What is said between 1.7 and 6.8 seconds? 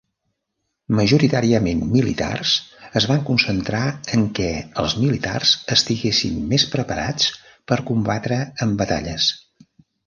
militars, es van concentrar en què els militars estiguessin més